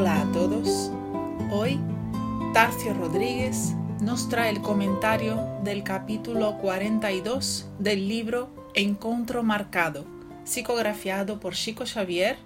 Hola 0.00 0.20
a 0.20 0.32
todos. 0.32 0.92
Hoy 1.50 1.80
Tarcio 2.54 2.94
Rodríguez 2.94 3.74
nos 4.00 4.28
trae 4.28 4.48
el 4.48 4.62
comentario 4.62 5.58
del 5.64 5.82
capítulo 5.82 6.56
42 6.58 7.68
del 7.80 8.06
libro 8.06 8.48
Encontro 8.74 9.42
Marcado, 9.42 10.06
psicografiado 10.44 11.40
por 11.40 11.54
Chico 11.54 11.84
Xavier 11.84 12.38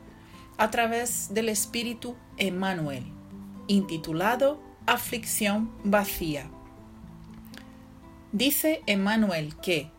a 0.57 0.71
través 0.71 1.35
del 1.35 1.51
espíritu 1.51 2.17
Emmanuel, 2.39 3.05
intitulado 3.67 4.59
Aflicción 4.87 5.71
vacía. 5.85 6.49
Dice 8.33 8.81
Emmanuel 8.87 9.57
que, 9.57 9.91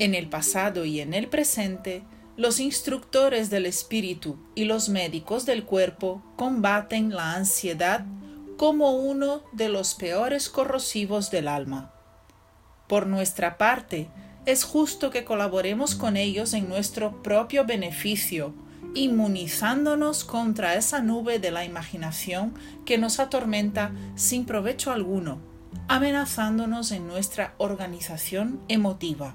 en 0.00 0.16
el 0.16 0.28
pasado 0.28 0.84
y 0.84 0.98
en 0.98 1.14
el 1.14 1.28
presente, 1.28 2.02
los 2.36 2.60
instructores 2.60 3.48
del 3.48 3.64
espíritu 3.64 4.36
y 4.54 4.64
los 4.64 4.90
médicos 4.90 5.46
del 5.46 5.64
cuerpo 5.64 6.22
combaten 6.36 7.14
la 7.14 7.34
ansiedad 7.34 8.04
como 8.58 8.92
uno 8.92 9.42
de 9.52 9.68
los 9.70 9.94
peores 9.94 10.50
corrosivos 10.50 11.30
del 11.30 11.48
alma. 11.48 11.92
Por 12.88 13.06
nuestra 13.06 13.56
parte, 13.56 14.08
es 14.44 14.64
justo 14.64 15.10
que 15.10 15.24
colaboremos 15.24 15.94
con 15.94 16.16
ellos 16.16 16.52
en 16.52 16.68
nuestro 16.68 17.22
propio 17.22 17.64
beneficio, 17.64 18.54
inmunizándonos 18.94 20.24
contra 20.24 20.74
esa 20.74 21.00
nube 21.00 21.38
de 21.38 21.50
la 21.50 21.64
imaginación 21.64 22.54
que 22.84 22.98
nos 22.98 23.18
atormenta 23.18 23.92
sin 24.14 24.44
provecho 24.44 24.92
alguno, 24.92 25.38
amenazándonos 25.88 26.92
en 26.92 27.06
nuestra 27.06 27.54
organización 27.58 28.60
emotiva. 28.68 29.34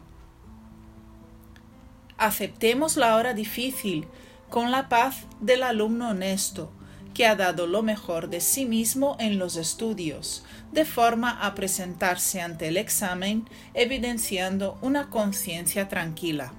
Aceptemos 2.21 2.97
la 2.97 3.15
hora 3.15 3.33
difícil 3.33 4.05
con 4.47 4.69
la 4.69 4.89
paz 4.89 5.25
del 5.39 5.63
alumno 5.63 6.09
honesto, 6.09 6.71
que 7.15 7.25
ha 7.25 7.35
dado 7.35 7.65
lo 7.65 7.81
mejor 7.81 8.29
de 8.29 8.41
sí 8.41 8.67
mismo 8.67 9.17
en 9.19 9.39
los 9.39 9.55
estudios, 9.55 10.45
de 10.71 10.85
forma 10.85 11.31
a 11.43 11.55
presentarse 11.55 12.39
ante 12.39 12.67
el 12.67 12.77
examen 12.77 13.49
evidenciando 13.73 14.77
una 14.83 15.09
conciencia 15.09 15.87
tranquila. 15.87 16.53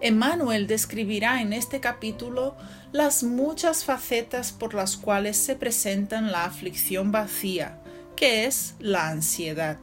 Emmanuel 0.00 0.68
describirá 0.68 1.42
en 1.42 1.52
este 1.52 1.80
capítulo 1.80 2.56
las 2.92 3.24
muchas 3.24 3.84
facetas 3.84 4.52
por 4.52 4.74
las 4.74 4.96
cuales 4.96 5.36
se 5.36 5.56
presentan 5.56 6.30
la 6.30 6.44
aflicción 6.44 7.10
vacía, 7.10 7.82
que 8.14 8.46
es 8.46 8.76
la 8.78 9.08
ansiedad. 9.08 9.80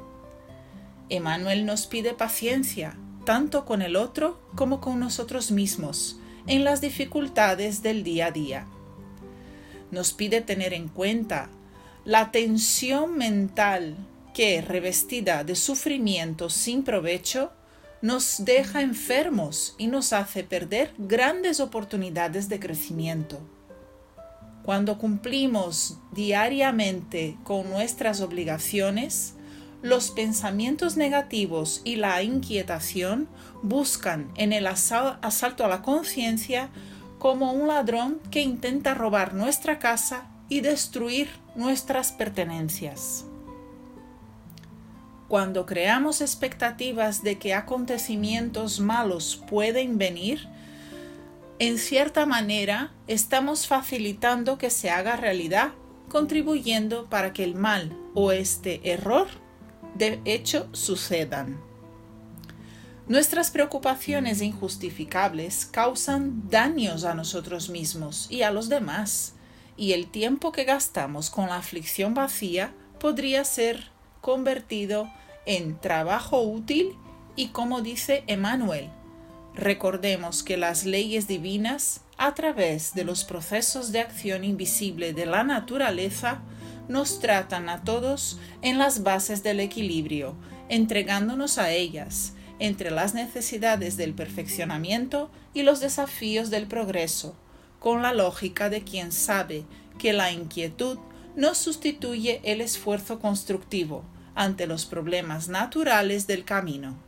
Emmanuel 1.10 1.66
nos 1.66 1.86
pide 1.86 2.14
paciencia, 2.14 2.98
tanto 3.26 3.66
con 3.66 3.82
el 3.82 3.96
otro 3.96 4.40
como 4.56 4.80
con 4.80 5.00
nosotros 5.00 5.52
mismos, 5.52 6.20
en 6.48 6.64
las 6.64 6.80
dificultades 6.80 7.82
del 7.82 8.04
día 8.04 8.28
a 8.28 8.32
día. 8.32 8.68
Nos 9.92 10.14
pide 10.14 10.42
tener 10.42 10.74
en 10.74 10.88
cuenta 10.88 11.50
la 12.06 12.32
tensión 12.32 13.18
mental 13.18 13.98
que, 14.34 14.62
revestida 14.62 15.44
de 15.44 15.56
sufrimiento 15.56 16.50
sin 16.50 16.84
provecho, 16.84 17.52
nos 18.02 18.46
deja 18.46 18.82
enfermos 18.82 19.74
y 19.78 19.88
nos 19.88 20.14
hace 20.14 20.44
perder 20.44 20.94
grandes 20.98 21.60
oportunidades 21.60 22.50
de 22.50 22.60
crecimiento. 22.60 23.40
Cuando 24.64 24.98
cumplimos 24.98 25.98
diariamente 26.12 27.38
con 27.44 27.70
nuestras 27.70 28.22
obligaciones, 28.22 29.34
los 29.86 30.10
pensamientos 30.10 30.98
negativos 30.98 31.82
y 31.84 31.98
la 31.98 32.24
inquietación 32.24 33.30
buscan 33.62 34.32
en 34.36 34.52
el 34.52 34.66
asalto 34.66 35.64
a 35.64 35.68
la 35.68 35.84
conciencia 35.84 36.70
como 37.20 37.54
un 37.54 37.68
ladrón 37.68 38.20
que 38.32 38.42
intenta 38.42 38.96
robar 38.96 39.36
nuestra 39.36 39.78
casa 39.78 40.28
y 40.50 40.62
destruir 40.62 41.30
nuestras 41.56 42.12
pertenencias. 42.12 43.26
Cuando 45.28 45.68
creamos 45.68 46.20
expectativas 46.20 47.22
de 47.22 47.38
que 47.38 47.54
acontecimientos 47.54 48.80
malos 48.80 49.40
pueden 49.48 50.00
venir, 50.00 50.48
en 51.60 51.78
cierta 51.78 52.26
manera 52.26 52.92
estamos 53.06 53.68
facilitando 53.68 54.58
que 54.58 54.72
se 54.72 54.90
haga 54.90 55.16
realidad, 55.16 55.74
contribuyendo 56.10 57.06
para 57.08 57.34
que 57.34 57.44
el 57.44 57.54
mal 57.54 57.96
o 58.16 58.32
este 58.32 58.92
error 58.92 59.45
de 59.96 60.22
hecho 60.26 60.68
sucedan. 60.72 61.60
Nuestras 63.08 63.52
preocupaciones 63.52 64.42
injustificables 64.42 65.66
causan 65.66 66.50
daños 66.50 67.04
a 67.04 67.14
nosotros 67.14 67.70
mismos 67.70 68.28
y 68.30 68.42
a 68.42 68.52
los 68.52 68.70
demás, 68.70 69.34
y 69.78 69.94
el 69.94 70.08
tiempo 70.08 70.52
que 70.52 70.64
gastamos 70.64 71.30
con 71.30 71.50
la 71.50 71.58
aflicción 71.58 72.14
vacía 72.14 72.74
podría 73.00 73.44
ser 73.44 73.90
convertido 74.22 75.08
en 75.46 75.80
trabajo 75.80 76.42
útil 76.42 76.96
y 77.36 77.50
como 77.50 77.82
dice 77.82 78.24
Emmanuel, 78.28 78.90
recordemos 79.54 80.44
que 80.44 80.58
las 80.58 80.86
leyes 80.86 81.28
divinas, 81.28 82.02
a 82.18 82.34
través 82.34 82.94
de 82.94 83.04
los 83.04 83.24
procesos 83.24 83.92
de 83.92 84.00
acción 84.00 84.44
invisible 84.44 85.14
de 85.14 85.26
la 85.26 85.44
naturaleza, 85.44 86.42
nos 86.88 87.20
tratan 87.20 87.70
a 87.70 87.84
todos 87.84 88.40
en 88.62 88.78
las 88.78 89.04
bases 89.04 89.44
del 89.44 89.60
equilibrio, 89.60 90.36
entregándonos 90.70 91.58
a 91.58 91.72
ellas, 91.72 92.34
entre 92.60 92.92
las 92.92 93.14
necesidades 93.14 93.98
del 93.98 94.14
perfeccionamiento 94.14 95.30
y 95.54 95.64
los 95.64 95.80
desafíos 95.80 96.50
del 96.50 96.68
progreso, 96.68 97.36
con 97.80 98.02
la 98.02 98.14
lógica 98.14 98.70
de 98.70 98.84
quien 98.84 99.12
sabe 99.12 99.66
que 99.98 100.14
la 100.14 100.32
inquietud 100.32 100.98
no 101.36 101.54
sustituye 101.54 102.40
el 102.44 102.62
esfuerzo 102.62 103.20
constructivo 103.20 104.06
ante 104.36 104.68
los 104.68 104.86
problemas 104.86 105.50
naturales 105.50 106.28
del 106.28 106.46
camino. 106.46 107.05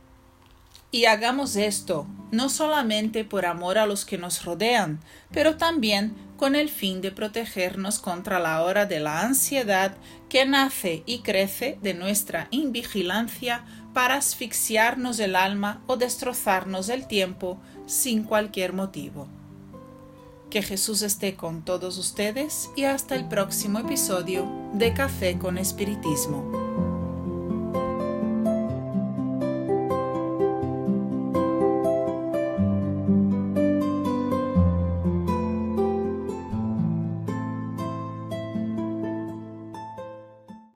Y 0.90 1.04
hagamos 1.04 1.56
esto 1.56 2.06
no 2.30 2.48
solamente 2.48 3.24
por 3.24 3.46
amor 3.46 3.78
a 3.78 3.86
los 3.86 4.04
que 4.04 4.18
nos 4.18 4.44
rodean, 4.44 5.00
pero 5.30 5.56
también 5.56 6.14
con 6.36 6.54
el 6.54 6.68
fin 6.68 7.00
de 7.00 7.10
protegernos 7.10 7.98
contra 7.98 8.38
la 8.38 8.62
hora 8.62 8.86
de 8.86 9.00
la 9.00 9.22
ansiedad 9.22 9.96
que 10.28 10.44
nace 10.46 11.02
y 11.06 11.20
crece 11.20 11.78
de 11.82 11.94
nuestra 11.94 12.48
invigilancia 12.50 13.64
para 13.94 14.16
asfixiarnos 14.16 15.18
el 15.18 15.34
alma 15.34 15.82
o 15.86 15.96
destrozarnos 15.96 16.88
el 16.88 17.06
tiempo 17.06 17.58
sin 17.86 18.22
cualquier 18.22 18.72
motivo. 18.72 19.26
Que 20.50 20.62
Jesús 20.62 21.02
esté 21.02 21.34
con 21.34 21.62
todos 21.64 21.98
ustedes 21.98 22.70
y 22.76 22.84
hasta 22.84 23.16
el 23.16 23.26
próximo 23.28 23.80
episodio 23.80 24.48
de 24.74 24.94
Café 24.94 25.38
con 25.38 25.58
Espiritismo. 25.58 26.67